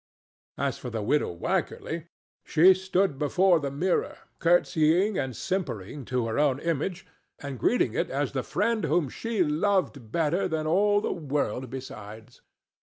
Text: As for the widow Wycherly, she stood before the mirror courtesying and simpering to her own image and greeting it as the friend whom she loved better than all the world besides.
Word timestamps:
As 0.57 0.79
for 0.79 0.89
the 0.89 1.03
widow 1.03 1.31
Wycherly, 1.31 2.07
she 2.43 2.73
stood 2.73 3.19
before 3.19 3.59
the 3.59 3.69
mirror 3.69 4.17
courtesying 4.39 5.15
and 5.19 5.35
simpering 5.35 6.05
to 6.05 6.25
her 6.25 6.39
own 6.39 6.57
image 6.59 7.05
and 7.37 7.59
greeting 7.59 7.93
it 7.93 8.09
as 8.09 8.31
the 8.31 8.41
friend 8.41 8.85
whom 8.85 9.09
she 9.09 9.43
loved 9.43 10.11
better 10.11 10.47
than 10.47 10.65
all 10.65 11.01
the 11.01 11.13
world 11.13 11.69
besides. 11.69 12.41